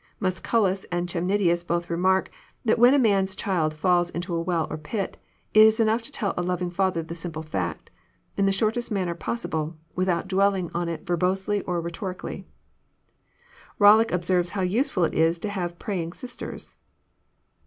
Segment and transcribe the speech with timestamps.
[0.19, 2.31] Musculus and Chemnitius both remark,
[2.65, 5.15] that when a man's child falls into a well or pit,
[5.53, 7.91] it is enough to tell a loving father the simple fact,
[8.35, 12.47] in the shortest manner possible, without dwell ing on it verbosely and rhetorically.
[13.79, 16.77] Bollock observes how useful it is to have praying sisters.